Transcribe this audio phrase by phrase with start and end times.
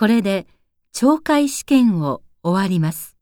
[0.00, 0.46] これで
[0.94, 3.18] 懲戒試験を終わります。